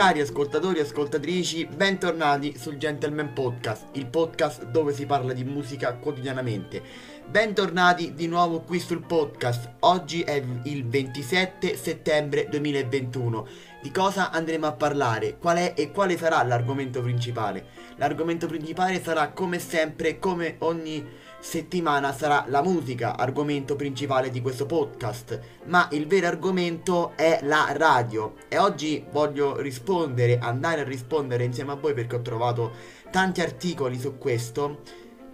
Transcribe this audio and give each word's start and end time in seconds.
Cari 0.00 0.22
ascoltatori 0.22 0.78
e 0.78 0.80
ascoltatrici, 0.80 1.66
bentornati 1.66 2.56
sul 2.56 2.78
Gentleman 2.78 3.34
Podcast, 3.34 3.88
il 3.92 4.06
podcast 4.06 4.64
dove 4.64 4.94
si 4.94 5.04
parla 5.04 5.34
di 5.34 5.44
musica 5.44 5.92
quotidianamente. 5.92 6.82
Bentornati 7.26 8.14
di 8.14 8.26
nuovo 8.26 8.62
qui 8.62 8.80
sul 8.80 9.04
podcast. 9.04 9.72
Oggi 9.80 10.22
è 10.22 10.42
il 10.62 10.86
27 10.86 11.76
settembre 11.76 12.48
2021. 12.48 13.46
Di 13.82 13.90
cosa 13.90 14.30
andremo 14.30 14.66
a 14.66 14.72
parlare? 14.72 15.36
Qual 15.36 15.58
è 15.58 15.74
e 15.76 15.90
quale 15.90 16.16
sarà 16.16 16.42
l'argomento 16.44 17.02
principale? 17.02 17.66
L'argomento 17.96 18.46
principale 18.46 19.02
sarà 19.02 19.28
come 19.32 19.58
sempre, 19.58 20.18
come 20.18 20.56
ogni 20.60 21.06
settimana 21.40 22.12
sarà 22.12 22.44
la 22.48 22.62
musica, 22.62 23.16
argomento 23.16 23.74
principale 23.74 24.30
di 24.30 24.40
questo 24.40 24.66
podcast, 24.66 25.40
ma 25.64 25.88
il 25.92 26.06
vero 26.06 26.26
argomento 26.26 27.12
è 27.16 27.40
la 27.42 27.72
radio. 27.72 28.34
E 28.48 28.58
oggi 28.58 29.04
voglio 29.10 29.60
rispondere, 29.60 30.38
andare 30.38 30.82
a 30.82 30.84
rispondere 30.84 31.44
insieme 31.44 31.72
a 31.72 31.76
voi 31.76 31.94
perché 31.94 32.16
ho 32.16 32.22
trovato 32.22 32.72
tanti 33.10 33.40
articoli 33.40 33.98
su 33.98 34.18
questo, 34.18 34.82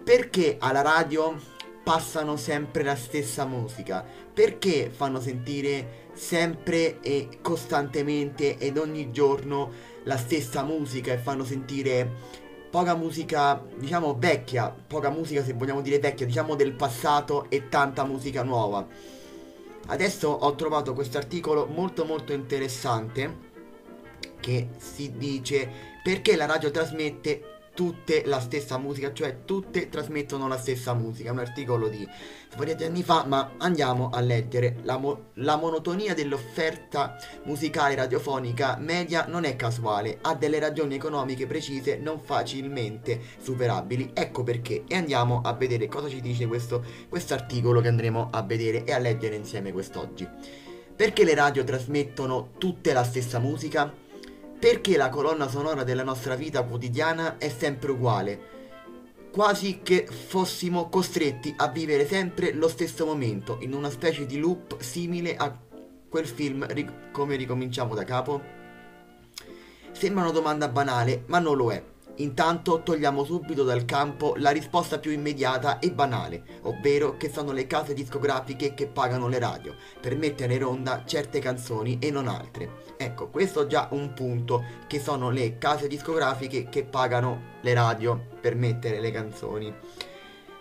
perché 0.03 0.55
alla 0.59 0.81
radio 0.81 1.35
passano 1.83 2.35
sempre 2.35 2.83
la 2.83 2.95
stessa 2.95 3.45
musica, 3.45 4.03
perché 4.33 4.89
fanno 4.89 5.19
sentire 5.19 6.05
sempre 6.13 6.99
e 7.01 7.39
costantemente 7.41 8.57
ed 8.57 8.77
ogni 8.77 9.11
giorno 9.11 9.71
la 10.03 10.17
stessa 10.17 10.63
musica 10.63 11.13
e 11.13 11.17
fanno 11.17 11.43
sentire 11.43 12.45
poca 12.69 12.95
musica, 12.95 13.63
diciamo 13.77 14.15
vecchia, 14.17 14.69
poca 14.87 15.09
musica 15.09 15.43
se 15.43 15.53
vogliamo 15.53 15.81
dire 15.81 15.99
vecchia, 15.99 16.25
diciamo 16.25 16.55
del 16.55 16.73
passato 16.73 17.49
e 17.49 17.69
tanta 17.69 18.03
musica 18.03 18.43
nuova. 18.43 18.85
Adesso 19.87 20.29
ho 20.29 20.55
trovato 20.55 20.93
questo 20.93 21.17
articolo 21.17 21.65
molto 21.65 22.03
molto 22.05 22.33
interessante 22.33 23.45
che 24.39 24.69
si 24.77 25.13
dice 25.17 25.69
perché 26.03 26.35
la 26.35 26.45
radio 26.45 26.71
trasmette 26.71 27.56
tutte 27.77 28.23
la 28.25 28.39
stessa 28.39 28.79
musica, 28.79 29.13
cioè 29.13 29.45
tutte 29.45 29.87
trasmettono 29.87 30.47
la 30.47 30.57
stessa 30.57 30.95
musica. 30.95 31.31
Un 31.31 31.37
articolo 31.37 31.87
di 31.87 32.09
svariati 32.51 32.85
anni 32.85 33.03
fa, 33.03 33.23
ma 33.27 33.51
andiamo 33.59 34.09
a 34.11 34.19
leggere. 34.19 34.77
La, 34.81 34.97
mo- 34.97 35.29
la, 35.35 35.57
monotonia 35.57 36.15
dell'offerta 36.15 37.17
musicale 37.43 37.93
radiofonica 37.93 38.77
media 38.79 39.27
non 39.27 39.43
è 39.43 39.55
casuale, 39.55 40.17
ha 40.23 40.33
delle 40.33 40.57
ragioni 40.57 40.95
economiche 40.95 41.45
precise 41.45 41.97
non 41.97 42.19
facilmente 42.19 43.21
superabili. 43.37 44.09
Ecco 44.11 44.41
perché. 44.41 44.85
E 44.87 44.95
andiamo 44.95 45.41
a 45.43 45.53
vedere 45.53 45.87
cosa 45.87 46.09
ci 46.09 46.19
dice 46.19 46.47
questo 46.47 46.83
articolo 47.29 47.79
che 47.79 47.89
andremo 47.89 48.29
a 48.31 48.41
vedere 48.41 48.85
e 48.85 48.91
a 48.91 48.97
leggere 48.97 49.35
insieme 49.35 49.71
quest'oggi. 49.71 50.27
Perché 50.95 51.23
le 51.23 51.35
radio 51.35 51.63
trasmettono 51.63 52.53
tutte 52.57 52.91
la 52.91 53.03
stessa 53.03 53.37
musica? 53.37 54.05
Perché 54.59 54.97
la 54.97 55.09
colonna 55.09 55.47
sonora 55.47 55.83
della 55.83 56.03
nostra 56.03 56.35
vita 56.35 56.63
quotidiana 56.63 57.37
è 57.37 57.49
sempre 57.49 57.91
uguale, 57.91 58.55
quasi 59.31 59.81
che 59.83 60.07
fossimo 60.07 60.89
costretti 60.89 61.53
a 61.57 61.67
vivere 61.67 62.07
sempre 62.07 62.53
lo 62.53 62.67
stesso 62.67 63.05
momento, 63.05 63.57
in 63.61 63.73
una 63.73 63.91
specie 63.91 64.25
di 64.25 64.39
loop 64.39 64.79
simile 64.81 65.35
a 65.35 65.55
quel 66.09 66.25
film 66.25 66.65
come 67.11 67.35
ricominciamo 67.35 67.93
da 67.93 68.03
capo? 68.03 68.41
Sembra 69.91 70.23
una 70.23 70.31
domanda 70.31 70.67
banale, 70.67 71.23
ma 71.27 71.37
non 71.37 71.55
lo 71.55 71.71
è. 71.71 71.83
Intanto 72.19 72.81
togliamo 72.81 73.23
subito 73.23 73.63
dal 73.63 73.85
campo 73.85 74.33
la 74.37 74.49
risposta 74.49 74.97
più 74.97 75.11
immediata 75.11 75.77
e 75.77 75.91
banale, 75.91 76.43
ovvero 76.63 77.15
che 77.15 77.31
sono 77.31 77.51
le 77.51 77.67
case 77.67 77.93
discografiche 77.93 78.73
che 78.73 78.87
pagano 78.87 79.27
le 79.27 79.37
radio 79.37 79.75
per 80.01 80.17
mettere 80.17 80.55
in 80.55 80.63
onda 80.63 81.03
certe 81.05 81.39
canzoni 81.39 81.99
e 81.99 82.09
non 82.09 82.27
altre. 82.27 82.85
Ecco, 82.97 83.27
questo 83.27 83.63
è 83.63 83.67
già 83.67 83.89
un 83.91 84.13
punto, 84.13 84.63
che 84.87 84.99
sono 84.99 85.29
le 85.29 85.59
case 85.59 85.87
discografiche 85.87 86.69
che 86.69 86.85
pagano 86.85 87.55
le 87.61 87.73
radio 87.75 88.19
per 88.41 88.55
mettere 88.55 88.99
le 88.99 89.11
canzoni. 89.11 89.71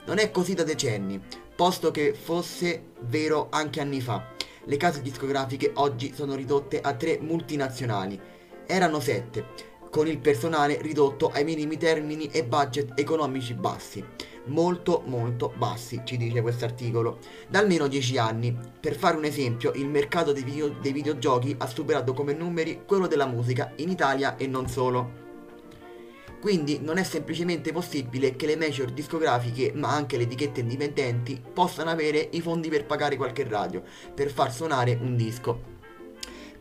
Non 0.05 0.19
è 0.19 0.31
così 0.31 0.53
da 0.53 0.63
decenni, 0.63 1.19
posto 1.55 1.91
che 1.91 2.13
fosse 2.13 2.91
vero 3.01 3.47
anche 3.51 3.81
anni 3.81 4.03
fa. 4.03 4.35
Le 4.65 4.77
case 4.77 5.01
discografiche 5.01 5.71
oggi 5.77 6.13
sono 6.15 6.35
ridotte 6.35 6.83
a 6.83 6.93
tre 6.93 7.19
multinazionali. 7.19 8.21
Erano 8.67 9.01
sette 9.01 9.75
con 9.97 10.09
il 10.09 10.19
personale 10.19 10.79
ridotto 10.83 11.31
ai 11.31 11.43
minimi 11.43 11.79
termini 11.79 12.27
e 12.27 12.45
budget 12.45 13.01
economici 13.01 13.55
bassi. 13.55 14.05
Molto 14.49 15.03
molto 15.07 15.55
bassi, 15.57 16.03
ci 16.05 16.19
dice 16.19 16.43
questo 16.43 16.67
articolo, 16.67 17.19
da 17.49 17.61
almeno 17.61 17.87
10 17.87 18.19
anni. 18.19 18.55
Per 18.79 18.95
fare 18.95 19.17
un 19.17 19.25
esempio, 19.25 19.73
il 19.73 19.89
mercato 19.89 20.35
dei, 20.35 20.43
video, 20.43 20.69
dei 20.69 20.93
videogiochi 20.93 21.55
ha 21.57 21.67
superato 21.67 22.13
come 22.13 22.35
numeri 22.35 22.83
quello 22.85 23.07
della 23.07 23.25
musica 23.25 23.73
in 23.77 23.89
Italia 23.89 24.37
e 24.37 24.47
non 24.47 24.69
solo. 24.69 25.25
Quindi 26.43 26.79
non 26.83 26.99
è 26.99 27.03
semplicemente 27.03 27.73
possibile 27.73 28.37
che 28.37 28.45
le 28.45 28.57
major 28.57 28.91
discografiche, 28.91 29.73
ma 29.75 29.95
anche 29.95 30.19
le 30.19 30.25
etichette 30.25 30.61
indipendenti, 30.61 31.43
possano 31.55 31.89
avere 31.89 32.29
i 32.33 32.43
fondi 32.43 32.69
per 32.69 32.85
pagare 32.85 33.17
qualche 33.17 33.49
radio, 33.49 33.83
per 34.15 34.31
far 34.31 34.53
suonare 34.53 34.99
un 35.01 35.17
disco 35.17 35.76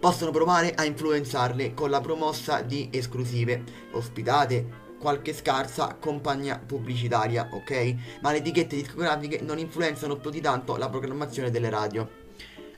possono 0.06 0.30
provare 0.30 0.72
a 0.76 0.86
influenzarle 0.86 1.74
con 1.74 1.90
la 1.90 2.00
promossa 2.00 2.62
di 2.62 2.90
esclusive, 2.92 3.64
ospitate, 3.94 4.94
qualche 5.00 5.34
scarsa 5.34 5.98
compagnia 6.00 6.62
pubblicitaria, 6.64 7.50
ok? 7.52 7.96
Ma 8.22 8.32
le 8.32 8.38
etichette 8.38 8.76
discografiche 8.76 9.42
non 9.42 9.58
influenzano 9.58 10.18
più 10.18 10.30
di 10.30 10.42
tanto 10.42 10.78
la 10.78 10.90
programmazione 10.90 11.50
delle 11.50 11.72
radio. 11.72 12.08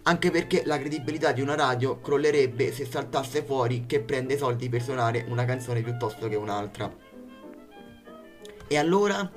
Anche 0.03 0.31
perché 0.31 0.63
la 0.65 0.79
credibilità 0.79 1.33
di 1.33 1.41
una 1.41 1.55
radio 1.55 1.99
crollerebbe 1.99 2.71
se 2.71 2.85
saltasse 2.85 3.43
fuori 3.43 3.85
che 3.85 3.99
prende 3.99 4.37
soldi 4.37 4.69
per 4.69 4.81
suonare 4.81 5.25
una 5.27 5.43
canzone 5.43 5.81
piuttosto 5.81 6.29
che 6.29 6.37
un'altra. 6.37 6.89
E 8.69 8.77
allora 8.77 9.29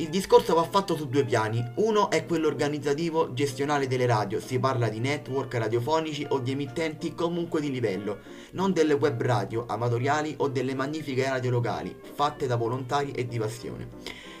il 0.00 0.10
discorso 0.10 0.54
va 0.54 0.62
fatto 0.62 0.96
su 0.96 1.08
due 1.08 1.24
piani. 1.24 1.72
Uno 1.76 2.08
è 2.10 2.24
quello 2.24 2.46
organizzativo 2.46 3.32
gestionale 3.32 3.88
delle 3.88 4.06
radio, 4.06 4.40
si 4.40 4.58
parla 4.60 4.88
di 4.88 5.00
network 5.00 5.54
radiofonici 5.54 6.24
o 6.28 6.38
di 6.38 6.52
emittenti 6.52 7.14
comunque 7.14 7.60
di 7.60 7.70
livello, 7.70 8.20
non 8.52 8.72
delle 8.72 8.94
web 8.94 9.20
radio 9.20 9.64
amatoriali 9.66 10.34
o 10.38 10.48
delle 10.48 10.74
magnifiche 10.74 11.28
radio 11.28 11.50
locali, 11.50 11.96
fatte 12.14 12.46
da 12.46 12.54
volontari 12.54 13.10
e 13.10 13.26
di 13.26 13.38
passione. 13.38 13.88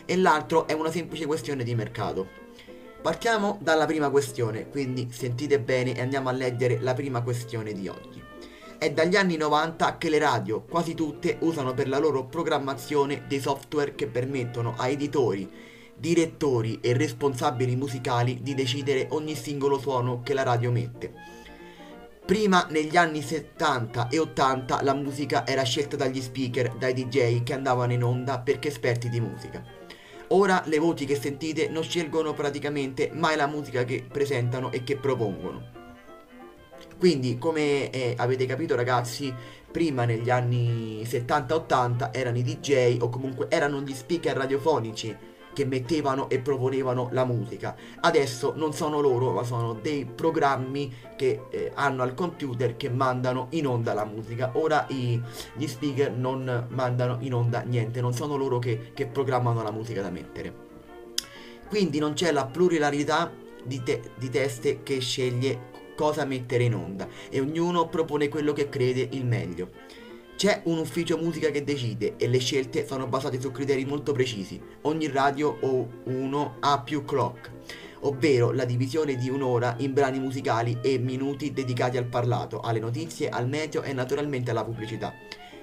E 0.04 0.16
l'altro 0.16 0.68
è 0.68 0.74
una 0.74 0.92
semplice 0.92 1.26
questione 1.26 1.64
di 1.64 1.74
mercato. 1.74 2.46
Partiamo 3.02 3.58
dalla 3.60 3.86
prima 3.86 4.10
questione, 4.10 4.68
quindi 4.68 5.08
sentite 5.10 5.58
bene 5.58 5.96
e 5.96 6.00
andiamo 6.00 6.28
a 6.28 6.32
leggere 6.32 6.78
la 6.80 6.94
prima 6.94 7.20
questione 7.22 7.72
di 7.72 7.88
oggi. 7.88 8.27
È 8.78 8.92
dagli 8.92 9.16
anni 9.16 9.36
90 9.36 9.98
che 9.98 10.08
le 10.08 10.20
radio, 10.20 10.62
quasi 10.62 10.94
tutte, 10.94 11.38
usano 11.40 11.74
per 11.74 11.88
la 11.88 11.98
loro 11.98 12.26
programmazione 12.26 13.24
dei 13.26 13.40
software 13.40 13.96
che 13.96 14.06
permettono 14.06 14.76
a 14.78 14.86
editori, 14.86 15.50
direttori 15.96 16.78
e 16.80 16.92
responsabili 16.92 17.74
musicali 17.74 18.40
di 18.40 18.54
decidere 18.54 19.08
ogni 19.10 19.34
singolo 19.34 19.80
suono 19.80 20.22
che 20.22 20.32
la 20.32 20.44
radio 20.44 20.70
mette. 20.70 21.12
Prima, 22.24 22.68
negli 22.70 22.96
anni 22.96 23.20
70 23.20 24.10
e 24.10 24.20
80, 24.20 24.84
la 24.84 24.94
musica 24.94 25.44
era 25.44 25.64
scelta 25.64 25.96
dagli 25.96 26.20
speaker, 26.20 26.76
dai 26.76 26.94
DJ 26.94 27.42
che 27.42 27.54
andavano 27.54 27.92
in 27.92 28.04
onda 28.04 28.38
perché 28.38 28.68
esperti 28.68 29.08
di 29.08 29.18
musica. 29.18 29.60
Ora 30.28 30.62
le 30.66 30.78
voci 30.78 31.04
che 31.04 31.16
sentite 31.16 31.68
non 31.68 31.82
scelgono 31.82 32.32
praticamente 32.32 33.10
mai 33.12 33.34
la 33.34 33.48
musica 33.48 33.82
che 33.82 34.06
presentano 34.08 34.70
e 34.70 34.84
che 34.84 34.96
propongono. 34.96 35.77
Quindi, 36.98 37.38
come 37.38 37.90
eh, 37.90 38.14
avete 38.16 38.44
capito 38.44 38.74
ragazzi, 38.74 39.32
prima 39.70 40.04
negli 40.04 40.30
anni 40.30 41.02
70-80 41.04 42.10
erano 42.12 42.38
i 42.38 42.42
DJ 42.42 42.96
o 43.00 43.08
comunque 43.08 43.46
erano 43.48 43.80
gli 43.80 43.94
speaker 43.94 44.36
radiofonici 44.36 45.16
che 45.52 45.64
mettevano 45.64 46.28
e 46.28 46.40
proponevano 46.40 47.08
la 47.12 47.24
musica. 47.24 47.76
Adesso 48.00 48.52
non 48.56 48.72
sono 48.72 49.00
loro, 49.00 49.32
ma 49.32 49.42
sono 49.42 49.74
dei 49.74 50.04
programmi 50.06 50.92
che 51.16 51.42
eh, 51.50 51.72
hanno 51.74 52.02
al 52.02 52.14
computer 52.14 52.76
che 52.76 52.90
mandano 52.90 53.46
in 53.50 53.66
onda 53.66 53.92
la 53.92 54.04
musica. 54.04 54.52
Ora 54.54 54.86
i, 54.88 55.20
gli 55.54 55.66
speaker 55.66 56.12
non 56.12 56.66
mandano 56.68 57.18
in 57.20 57.34
onda 57.34 57.60
niente, 57.62 58.00
non 58.00 58.12
sono 58.12 58.36
loro 58.36 58.58
che, 58.58 58.90
che 58.94 59.06
programmano 59.06 59.62
la 59.62 59.72
musica 59.72 60.02
da 60.02 60.10
mettere. 60.10 60.66
Quindi 61.68 61.98
non 61.98 62.14
c'è 62.14 62.32
la 62.32 62.46
pluralità 62.46 63.30
di, 63.64 63.82
te- 63.82 64.12
di 64.16 64.30
teste 64.30 64.82
che 64.82 65.00
sceglie 65.00 65.76
cosa 65.98 66.24
mettere 66.24 66.62
in 66.62 66.76
onda 66.76 67.08
e 67.28 67.40
ognuno 67.40 67.88
propone 67.88 68.28
quello 68.28 68.52
che 68.52 68.68
crede 68.68 69.08
il 69.10 69.26
meglio. 69.26 69.70
C'è 70.36 70.60
un 70.66 70.78
ufficio 70.78 71.18
musica 71.18 71.50
che 71.50 71.64
decide 71.64 72.14
e 72.16 72.28
le 72.28 72.38
scelte 72.38 72.86
sono 72.86 73.08
basate 73.08 73.40
su 73.40 73.50
criteri 73.50 73.84
molto 73.84 74.12
precisi. 74.12 74.62
Ogni 74.82 75.08
radio 75.08 75.58
o 75.60 75.88
uno 76.04 76.58
ha 76.60 76.80
più 76.82 77.04
clock, 77.04 77.50
ovvero 78.02 78.52
la 78.52 78.64
divisione 78.64 79.16
di 79.16 79.28
un'ora 79.28 79.74
in 79.78 79.92
brani 79.92 80.20
musicali 80.20 80.78
e 80.80 80.98
minuti 80.98 81.52
dedicati 81.52 81.96
al 81.96 82.06
parlato, 82.06 82.60
alle 82.60 82.78
notizie, 82.78 83.28
al 83.28 83.48
meteo 83.48 83.82
e 83.82 83.92
naturalmente 83.92 84.52
alla 84.52 84.62
pubblicità. 84.64 85.12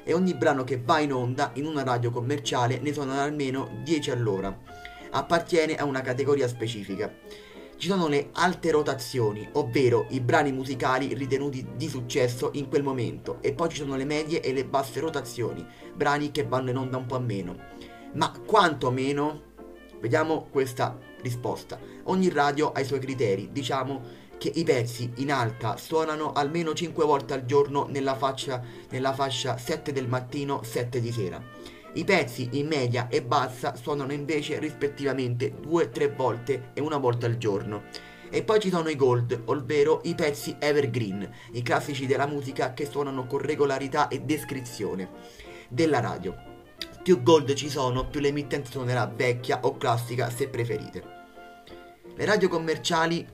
E 0.04 0.14
ogni 0.14 0.34
brano 0.34 0.66
che 0.66 0.82
va 0.84 1.00
in 1.00 1.14
onda 1.14 1.52
in 1.54 1.66
una 1.66 1.84
radio 1.84 2.12
commerciale 2.12 2.80
ne 2.80 2.92
suonano 2.92 3.22
almeno 3.22 3.80
10 3.86 4.12
all'ora. 4.12 4.54
Appartiene 5.12 5.78
a 5.78 5.86
una 5.86 6.02
categoria 6.02 6.50
specifica. 6.50 7.10
Ci 7.78 7.88
sono 7.88 8.08
le 8.08 8.30
alte 8.32 8.72
rotazioni, 8.72 9.48
ovvero 9.54 10.08
i 10.12 10.22
brani 10.22 10.54
musicali 10.54 11.14
ritenuti 11.14 11.68
di 11.76 11.90
successo 11.90 12.52
in 12.54 12.70
quel 12.70 12.84
momento, 12.84 13.40
e 13.42 13.54
poi 13.54 13.68
ci 13.70 13.78
sono 13.78 13.98
le 13.98 14.06
medie 14.06 14.40
e 14.42 14.54
le 14.54 14.64
basse 14.64 15.02
rotazioni, 15.02 15.66
brani 15.94 16.32
che 16.32 16.46
vanno 16.46 16.70
in 16.70 16.78
onda 16.78 16.96
un 16.96 17.06
po' 17.06 17.20
meno. 17.20 17.58
Ma 18.14 18.32
quanto 18.46 18.92
meno? 18.92 19.54
Vediamo 20.00 20.48
questa 20.50 20.98
risposta. 21.22 21.78
Ogni 22.04 22.30
radio 22.30 22.72
ha 22.72 22.80
i 22.80 22.86
suoi 22.86 23.00
criteri, 23.00 23.50
diciamo 23.52 24.24
che 24.38 24.52
i 24.54 24.64
pezzi 24.64 25.12
in 25.18 25.32
alta 25.32 25.76
suonano 25.76 26.32
almeno 26.32 26.74
5 26.74 27.04
volte 27.06 27.34
al 27.34 27.46
giorno 27.46 27.88
nella, 27.90 28.16
faccia, 28.16 28.64
nella 28.90 29.14
fascia 29.14 29.58
7 29.58 29.92
del 29.92 30.08
mattino, 30.08 30.64
7 30.64 31.02
di 31.02 31.12
sera. 31.12 31.44
I 31.96 32.04
pezzi 32.04 32.50
in 32.54 32.68
media 32.68 33.08
e 33.08 33.24
bassa 33.24 33.76
suonano 33.76 34.12
invece 34.12 34.60
rispettivamente 34.60 35.54
2-3 35.62 36.14
volte 36.14 36.72
e 36.74 36.82
una 36.82 36.98
volta 36.98 37.26
al 37.26 37.38
giorno. 37.38 37.84
E 38.30 38.44
poi 38.44 38.60
ci 38.60 38.70
sono 38.70 38.90
i 38.90 38.98
gold, 38.98 39.44
ovvero 39.46 40.02
i 40.04 40.14
pezzi 40.14 40.58
evergreen, 40.60 41.30
i 41.54 41.62
classici 41.62 42.06
della 42.06 42.28
musica 42.28 42.74
che 42.74 42.86
suonano 42.86 43.26
con 43.28 43.40
regolarità 43.40 44.10
e 44.10 44.20
descrizione 44.20 45.10
della 45.70 46.02
radio. 46.02 46.36
Più 47.02 47.24
gold 47.24 47.54
ci 47.54 47.70
sono, 47.70 48.10
più 48.10 48.20
l'emittente 48.20 48.72
suonerà 48.72 49.06
vecchia 49.06 49.60
o 49.62 49.78
classica 49.78 50.30
se 50.30 50.50
preferite. 50.50 51.04
Le 52.14 52.26
radio 52.26 52.50
commerciali 52.50 53.26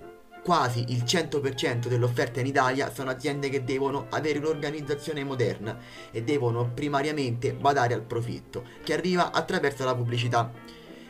quasi 0.44 0.86
il 0.90 1.04
100% 1.04 1.88
dell'offerta 1.88 2.40
in 2.40 2.48
Italia 2.48 2.92
sono 2.92 3.10
aziende 3.10 3.50
che 3.50 3.64
devono 3.64 4.08
avere 4.10 4.40
un'organizzazione 4.40 5.24
moderna 5.24 5.78
e 6.12 6.24
devono 6.24 6.72
primariamente 6.74 7.54
badare 7.54 7.94
al 7.94 8.02
profitto, 8.02 8.64
che 8.84 8.94
arriva 8.94 9.32
attraverso 9.32 9.86
la 9.86 9.96
pubblicità. 9.96 10.52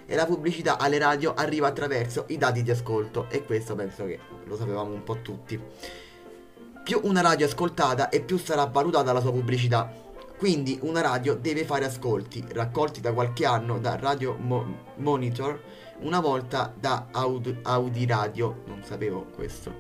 E 0.06 0.16
la 0.16 0.26
pubblicità 0.26 0.78
alle 0.78 0.98
radio 0.98 1.34
arriva 1.34 1.68
attraverso 1.68 2.26
i 2.28 2.38
dati 2.38 2.64
di 2.64 2.72
ascolto 2.72 3.28
e 3.30 3.46
questo 3.46 3.76
penso 3.76 4.06
che 4.06 4.20
lo 4.44 4.58
sapevamo 4.58 4.94
un 4.94 5.04
po' 5.04 5.22
tutti. 5.22 5.60
Più 6.84 7.00
una 7.04 7.22
radio 7.22 7.46
è 7.46 7.50
ascoltata 7.50 8.10
e 8.10 8.22
più 8.22 8.38
sarà 8.38 8.66
valutata 8.66 9.14
la 9.14 9.22
sua 9.22 9.32
pubblicità. 9.32 10.10
Quindi 10.42 10.80
una 10.82 11.02
radio 11.02 11.36
deve 11.36 11.66
fare 11.66 11.86
ascolti, 11.86 12.44
raccolti 12.54 13.00
da 13.00 13.14
qualche 13.14 13.46
anno 13.46 13.78
da 13.78 13.96
Radio 13.96 14.36
Mo- 14.40 14.86
Monitor, 14.96 15.62
una 16.00 16.20
volta 16.20 16.74
da 16.76 17.10
Aud- 17.12 17.60
Audi 17.62 18.08
Radio, 18.08 18.64
non 18.66 18.82
sapevo 18.84 19.28
questo. 19.36 19.72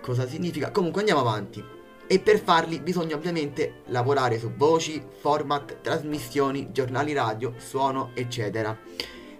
Cosa 0.00 0.28
significa? 0.28 0.70
Comunque 0.70 1.00
andiamo 1.00 1.22
avanti. 1.22 1.60
E 2.06 2.20
per 2.20 2.38
farli 2.38 2.78
bisogna 2.78 3.16
ovviamente 3.16 3.80
lavorare 3.86 4.38
su 4.38 4.52
voci, 4.54 5.04
format, 5.18 5.80
trasmissioni, 5.80 6.70
giornali 6.70 7.12
radio, 7.12 7.54
suono, 7.56 8.12
eccetera. 8.14 8.78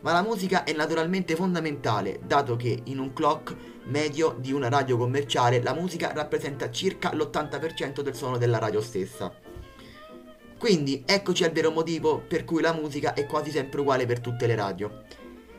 Ma 0.00 0.12
la 0.12 0.22
musica 0.22 0.64
è 0.64 0.72
naturalmente 0.72 1.36
fondamentale, 1.36 2.18
dato 2.26 2.56
che 2.56 2.76
in 2.86 2.98
un 2.98 3.12
clock 3.12 3.54
medio 3.84 4.34
di 4.36 4.50
una 4.50 4.68
radio 4.68 4.96
commerciale 4.96 5.62
la 5.62 5.74
musica 5.74 6.12
rappresenta 6.12 6.72
circa 6.72 7.14
l'80% 7.14 8.00
del 8.00 8.16
suono 8.16 8.36
della 8.36 8.58
radio 8.58 8.80
stessa. 8.80 9.51
Quindi 10.62 11.02
eccoci 11.04 11.42
al 11.42 11.50
vero 11.50 11.72
motivo 11.72 12.20
per 12.20 12.44
cui 12.44 12.62
la 12.62 12.72
musica 12.72 13.14
è 13.14 13.26
quasi 13.26 13.50
sempre 13.50 13.80
uguale 13.80 14.06
per 14.06 14.20
tutte 14.20 14.46
le 14.46 14.54
radio. 14.54 15.02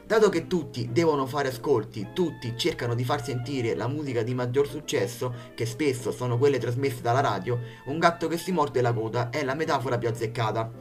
Dato 0.05 0.29
che 0.29 0.47
tutti 0.47 0.93
devono 0.93 1.25
fare 1.25 1.49
ascolti, 1.49 2.11
tutti 2.13 2.53
cercano 2.55 2.95
di 2.95 3.03
far 3.03 3.21
sentire 3.21 3.75
la 3.75 3.89
musica 3.89 4.23
di 4.23 4.33
maggior 4.33 4.65
successo, 4.65 5.51
che 5.55 5.65
spesso 5.65 6.13
sono 6.13 6.37
quelle 6.37 6.57
trasmesse 6.57 7.01
dalla 7.01 7.19
radio, 7.19 7.59
un 7.87 7.99
gatto 7.99 8.29
che 8.29 8.37
si 8.37 8.53
morde 8.53 8.79
la 8.79 8.93
coda 8.93 9.29
è 9.29 9.43
la 9.43 9.55
metafora 9.55 9.97
più 9.97 10.07
azzeccata. 10.07 10.71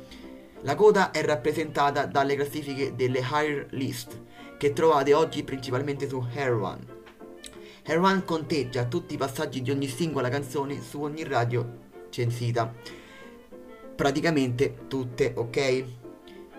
La 0.61 0.77
coda 0.77 1.11
è 1.11 1.21
rappresentata 1.25 2.07
dalle 2.07 2.37
classifiche 2.37 2.95
delle 2.95 3.19
Higher 3.29 3.67
List, 3.71 4.21
che 4.57 4.73
trovate 4.73 5.15
oggi 5.15 5.43
principalmente 5.43 6.07
su 6.07 6.25
Hair 6.33 6.53
One. 6.53 6.87
Hair 7.87 7.99
One 7.99 8.25
conteggia 8.25 8.85
tutti 8.85 9.15
i 9.15 9.19
passaggi 9.19 9.63
di 9.63 9.73
ogni 9.73 9.89
singola 9.89 10.29
canzone 10.29 10.81
su 10.81 11.03
ogni 11.03 11.25
radio 11.25 11.91
censita. 12.09 13.01
Praticamente 13.95 14.87
tutte, 14.89 15.33
ok? 15.37 16.01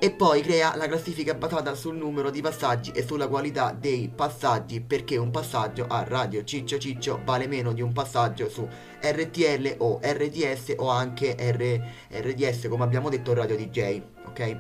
e 0.04 0.12
poi 0.12 0.42
crea 0.42 0.76
la 0.76 0.86
classifica 0.86 1.34
basata 1.34 1.76
sul 1.76 1.96
numero 1.96 2.30
di 2.30 2.42
passaggi 2.42 2.92
e 2.92 3.06
sulla 3.06 3.30
qualità 3.30 3.72
dei 3.72 4.12
passaggi 4.14 4.82
perché 4.82 5.16
un 5.16 5.32
passaggio 5.32 5.86
a 5.88 6.04
radio 6.04 6.44
ciccio 6.44 6.78
ciccio 6.78 7.22
vale 7.24 7.48
meno 7.48 7.72
di 7.72 7.82
un 7.82 7.94
passaggio 7.94 8.50
su 8.50 8.68
RTL 9.02 9.76
o 9.78 10.02
RTS 10.04 10.74
o 10.76 10.90
anche 10.90 11.38
R- 11.40 12.18
RDS 12.20 12.68
come 12.68 12.84
abbiamo 12.84 13.08
detto 13.08 13.34
radio 13.34 13.56
DJ, 13.56 14.02
ok? 14.28 14.58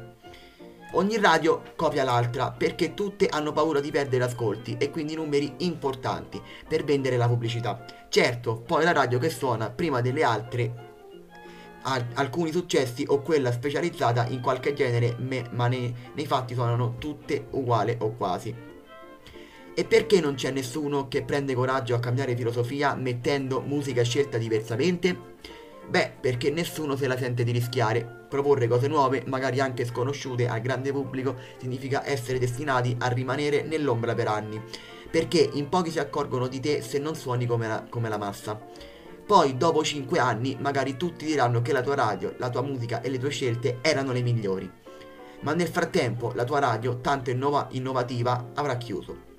Ogni 0.94 1.19
radio 1.19 1.62
copia 1.76 2.06
l'altra 2.06 2.52
perché 2.52 2.94
tutte 2.94 3.28
hanno 3.28 3.52
paura 3.52 3.81
di 3.81 3.92
perdere 3.92 4.24
ascolti 4.24 4.78
e 4.80 4.90
quindi 4.92 5.16
numeri 5.16 5.56
importanti 5.58 6.42
per 6.66 6.86
vendere 6.86 7.18
la 7.18 7.28
pubblicità. 7.28 7.84
Certo, 8.08 8.62
poi 8.66 8.86
la 8.86 8.94
radio 8.94 9.19
che 9.19 9.30
suona 9.30 9.69
prima 9.69 10.00
delle 10.00 10.24
altre 10.24 10.93
alcuni 11.83 12.51
successi 12.51 13.06
o 13.07 13.21
quella 13.21 13.51
specializzata 13.51 14.27
in 14.27 14.41
qualche 14.41 14.74
genere, 14.74 15.15
ma 15.51 15.68
ne, 15.68 15.94
nei 16.13 16.25
fatti 16.25 16.53
suonano 16.53 16.95
tutte 16.97 17.47
uguali 17.51 17.95
o 18.00 18.15
quasi. 18.15 18.71
E 19.75 19.85
perché 19.85 20.19
non 20.19 20.35
c'è 20.35 20.51
nessuno 20.51 21.07
che 21.07 21.24
prende 21.24 21.56
coraggio 21.56 21.95
a 21.95 22.00
cambiare 22.00 22.35
filosofia 22.35 22.94
mettendo 22.94 23.59
musica 23.62 24.03
scelta 24.03 24.38
diversamente? 24.38 25.31
Beh, 25.88 26.12
perché 26.21 26.51
nessuno 26.51 26.95
se 26.95 27.07
la 27.07 27.18
sente 27.18 27.44
di 27.44 27.51
rischiare. 27.51 28.25
Proporre 28.30 28.68
cose 28.68 28.88
nuove, 28.88 29.24
magari 29.25 29.59
anche 29.59 29.85
sconosciute 29.85 30.47
al 30.47 30.62
grande 30.62 30.91
pubblico, 30.91 31.35
significa 31.57 32.07
essere 32.07 32.39
destinati 32.39 32.95
a 33.00 33.07
rimanere 33.07 33.63
nell'ombra 33.63 34.13
per 34.13 34.27
anni. 34.27 34.62
Perché 35.12 35.50
in 35.53 35.69
pochi 35.69 35.91
si 35.91 36.00
accorgono 36.00 36.47
di 36.47 36.59
te 36.59 36.81
se 36.81 37.00
non 37.00 37.15
suoni 37.15 37.45
come 37.45 37.68
la, 37.68 37.85
come 37.89 38.09
la 38.09 38.18
massa. 38.18 38.59
Poi 39.25 39.56
dopo 39.56 39.84
5 39.84 40.20
anni 40.20 40.58
magari 40.60 40.98
tutti 40.98 41.25
diranno 41.25 41.62
che 41.62 41.72
la 41.72 41.81
tua 41.81 41.96
radio, 41.96 42.36
la 42.38 42.50
tua 42.50 42.62
musica 42.62 43.02
e 43.02 43.10
le 43.10 43.18
tue 43.18 43.30
scelte 43.30 43.80
erano 43.81 44.12
le 44.12 44.22
migliori. 44.22 44.70
Ma 45.42 45.54
nel 45.54 45.70
frattempo 45.70 46.34
la 46.36 46.44
tua 46.44 46.60
radio, 46.60 47.00
tanto 47.00 47.30
innova- 47.30 47.68
innovativa, 47.72 48.52
avrà 48.54 48.75
chiuso. 48.75 49.31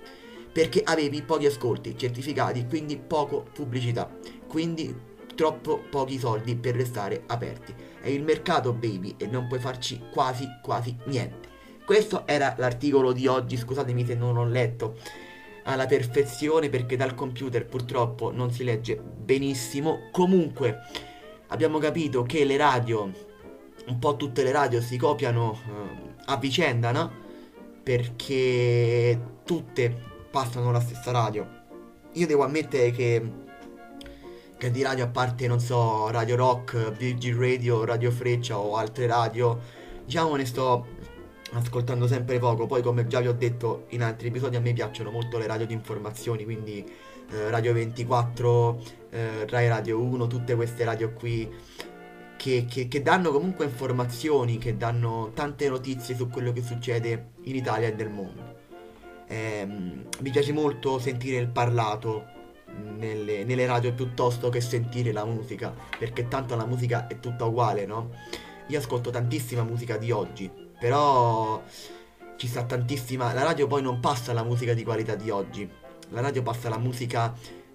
Perché 0.52 0.82
avevi 0.82 1.22
pochi 1.22 1.46
ascolti 1.46 1.98
certificati, 1.98 2.66
quindi 2.66 2.96
poco 2.96 3.44
pubblicità, 3.52 4.10
quindi 4.48 5.12
troppo 5.34 5.82
pochi 5.90 6.18
soldi 6.18 6.56
per 6.56 6.76
restare 6.76 7.24
aperti. 7.26 7.74
È 8.00 8.08
il 8.08 8.22
mercato 8.22 8.72
baby 8.72 9.16
e 9.18 9.26
non 9.26 9.48
puoi 9.48 9.60
farci 9.60 10.00
quasi 10.10 10.46
quasi 10.62 10.96
niente. 11.04 11.48
Questo 11.84 12.26
era 12.26 12.54
l'articolo 12.56 13.12
di 13.12 13.26
oggi, 13.26 13.58
scusatemi 13.58 14.06
se 14.06 14.14
non 14.14 14.34
l'ho 14.34 14.44
letto 14.44 14.96
alla 15.64 15.86
perfezione 15.86 16.68
perché 16.68 16.96
dal 16.96 17.14
computer 17.14 17.66
purtroppo 17.66 18.30
non 18.30 18.50
si 18.50 18.64
legge 18.64 18.96
benissimo. 18.96 20.08
Comunque 20.10 20.78
abbiamo 21.48 21.78
capito 21.78 22.22
che 22.22 22.44
le 22.44 22.56
radio, 22.56 23.10
un 23.86 23.98
po' 23.98 24.16
tutte 24.16 24.42
le 24.42 24.52
radio 24.52 24.80
si 24.80 24.96
copiano 24.96 25.50
uh, 25.50 26.10
a 26.26 26.36
vicenda, 26.36 26.92
no? 26.92 27.22
Perché 27.82 29.18
tutte 29.44 30.12
passano 30.30 30.70
la 30.70 30.80
stessa 30.80 31.10
radio. 31.10 31.62
Io 32.12 32.26
devo 32.26 32.44
ammettere 32.44 32.90
che, 32.90 33.30
che 34.56 34.70
di 34.70 34.82
radio 34.82 35.04
a 35.04 35.08
parte, 35.08 35.46
non 35.46 35.60
so, 35.60 36.10
Radio 36.10 36.36
Rock, 36.36 36.92
Virgin 36.92 37.38
Radio, 37.38 37.84
Radio 37.84 38.10
Freccia 38.10 38.58
o 38.58 38.76
altre 38.76 39.06
radio, 39.06 39.58
diciamo 40.04 40.36
ne 40.36 40.44
sto 40.44 40.86
ascoltando 41.52 42.06
sempre 42.06 42.38
poco. 42.38 42.66
Poi, 42.66 42.82
come 42.82 43.06
già 43.06 43.20
vi 43.20 43.28
ho 43.28 43.34
detto 43.34 43.86
in 43.90 44.02
altri 44.02 44.28
episodi, 44.28 44.56
a 44.56 44.60
me 44.60 44.72
piacciono 44.72 45.10
molto 45.10 45.38
le 45.38 45.46
radio 45.46 45.66
di 45.66 45.74
informazioni, 45.74 46.44
quindi 46.44 46.84
eh, 47.30 47.50
Radio 47.50 47.72
24, 47.72 48.82
eh, 49.10 49.46
Rai 49.48 49.68
Radio 49.68 50.00
1, 50.00 50.26
tutte 50.26 50.54
queste 50.54 50.84
radio 50.84 51.12
qui 51.12 51.50
che, 52.36 52.66
che, 52.68 52.88
che, 52.88 53.02
danno 53.02 53.30
comunque 53.30 53.64
informazioni, 53.64 54.58
che 54.58 54.76
danno 54.76 55.30
tante 55.34 55.68
notizie 55.68 56.14
su 56.14 56.28
quello 56.28 56.52
che 56.52 56.62
succede 56.62 57.30
in 57.44 57.56
Italia 57.56 57.88
e 57.88 57.92
nel 57.92 58.10
mondo. 58.10 58.52
Eh, 59.26 59.66
mi 59.66 60.30
piace 60.30 60.52
molto 60.52 60.98
sentire 60.98 61.38
il 61.38 61.48
parlato 61.48 62.26
nelle, 62.98 63.44
nelle 63.44 63.66
radio 63.66 63.92
piuttosto 63.92 64.48
che 64.50 64.60
sentire 64.60 65.12
la 65.12 65.24
musica, 65.24 65.74
perché 65.98 66.28
tanto 66.28 66.56
la 66.56 66.66
musica 66.66 67.06
è 67.06 67.20
tutta 67.20 67.44
uguale, 67.44 67.86
no? 67.86 68.10
Io 68.68 68.78
ascolto 68.78 69.10
tantissima 69.10 69.62
musica 69.62 69.96
di 69.96 70.10
oggi, 70.10 70.50
però 70.78 71.62
ci 72.36 72.46
sta 72.46 72.64
tantissima... 72.64 73.32
La 73.32 73.42
radio 73.42 73.66
poi 73.66 73.82
non 73.82 74.00
passa 74.00 74.32
la 74.32 74.42
musica 74.42 74.74
di 74.74 74.84
qualità 74.84 75.14
di 75.14 75.30
oggi. 75.30 75.68
La 76.10 76.20
radio 76.20 76.42
passa 76.42 76.68
la 76.68 76.78
musica 76.78 77.32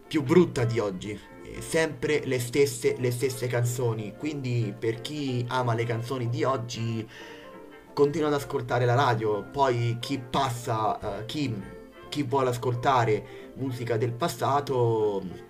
più 0.07 0.23
brutta 0.23 0.65
di 0.65 0.79
oggi. 0.79 1.19
Sempre 1.59 2.21
le 2.25 2.39
stesse, 2.39 2.95
le 2.99 3.11
stesse 3.11 3.47
canzoni. 3.47 4.13
Quindi 4.17 4.73
per 4.77 5.01
chi 5.01 5.45
ama 5.47 5.73
le 5.73 5.85
canzoni 5.85 6.29
di 6.29 6.43
oggi 6.43 7.07
continua 7.93 8.27
ad 8.27 8.35
ascoltare 8.35 8.85
la 8.85 8.95
radio. 8.95 9.43
Poi 9.43 9.97
chi 9.99 10.19
passa, 10.19 10.97
uh, 11.01 11.25
chi, 11.25 11.53
chi 12.09 12.23
vuole 12.23 12.49
ascoltare 12.49 13.53
musica 13.55 13.97
del 13.97 14.13
passato 14.13 15.48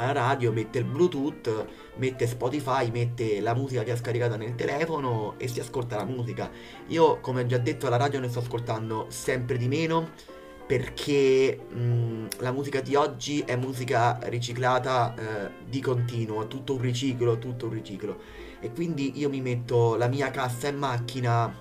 alla 0.00 0.12
radio, 0.12 0.52
mette 0.52 0.78
il 0.78 0.84
Bluetooth, 0.84 1.66
mette 1.96 2.26
Spotify, 2.26 2.90
mette 2.90 3.40
la 3.40 3.54
musica 3.54 3.82
che 3.82 3.92
ha 3.92 3.96
scaricato 3.96 4.36
nel 4.36 4.54
telefono 4.54 5.34
e 5.38 5.48
si 5.48 5.60
ascolta 5.60 5.96
la 5.96 6.04
musica. 6.04 6.50
Io, 6.88 7.20
come 7.20 7.42
ho 7.42 7.46
già 7.46 7.58
detto, 7.58 7.86
alla 7.86 7.96
radio 7.96 8.20
ne 8.20 8.28
sto 8.28 8.40
ascoltando 8.40 9.06
sempre 9.08 9.56
di 9.56 9.68
meno 9.68 10.38
perché 10.66 11.58
mh, 11.68 12.26
la 12.38 12.52
musica 12.52 12.80
di 12.80 12.94
oggi 12.94 13.40
è 13.40 13.56
musica 13.56 14.20
riciclata 14.22 15.14
eh, 15.16 15.50
di 15.68 15.80
continuo, 15.80 16.46
tutto 16.46 16.74
un 16.74 16.80
riciclo, 16.80 17.38
tutto 17.38 17.66
un 17.66 17.72
riciclo. 17.72 18.18
E 18.60 18.70
quindi 18.70 19.18
io 19.18 19.28
mi 19.28 19.40
metto 19.40 19.96
la 19.96 20.06
mia 20.06 20.30
cassa 20.30 20.68
in 20.68 20.76
macchina 20.76 21.52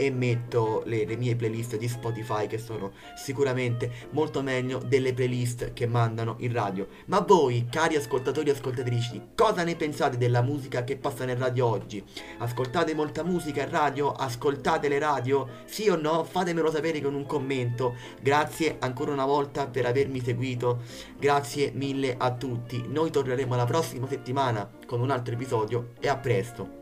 e 0.00 0.12
metto 0.12 0.84
le, 0.86 1.04
le, 1.04 1.16
mie 1.16 1.34
playlist 1.34 1.76
di 1.76 1.88
Spotify 1.88 2.46
che 2.46 2.56
sono 2.56 2.92
sicuramente 3.16 3.90
molto 4.10 4.42
meglio 4.42 4.78
delle 4.78 5.12
playlist 5.12 5.72
che 5.72 5.88
mandano 5.88 6.36
in 6.38 6.52
radio. 6.52 6.86
Ma 7.06 7.18
voi, 7.18 7.66
cari 7.68 7.96
ascoltatori 7.96 8.48
e 8.48 8.52
ascoltatrici, 8.52 9.30
cosa 9.34 9.64
ne 9.64 9.74
pensate 9.74 10.16
della 10.16 10.40
musica 10.40 10.84
che 10.84 10.96
passa 10.96 11.24
nel 11.24 11.36
radio 11.36 11.66
oggi? 11.66 12.04
Ascoltate 12.38 12.94
molta 12.94 13.24
musica 13.24 13.64
in 13.64 13.70
radio? 13.70 14.12
Ascoltate 14.12 14.86
le 14.86 15.00
radio? 15.00 15.48
Sì 15.64 15.88
o 15.88 15.96
no? 15.96 16.22
Fatemelo 16.22 16.70
sapere 16.70 17.00
con 17.00 17.14
un 17.14 17.26
commento. 17.26 17.96
Grazie 18.22 18.76
ancora 18.78 19.10
una 19.10 19.26
volta 19.26 19.66
per 19.66 19.84
avermi 19.84 20.22
seguito. 20.22 20.82
Grazie 21.18 21.72
mille 21.74 22.14
a 22.16 22.32
tutti. 22.34 22.84
Noi 22.86 23.10
torneremo 23.10 23.56
la 23.56 23.64
prossima 23.64 24.06
settimana 24.06 24.70
con 24.86 25.00
un 25.00 25.10
altro 25.10 25.34
episodio 25.34 25.94
e 25.98 26.06
a 26.06 26.16
presto. 26.16 26.77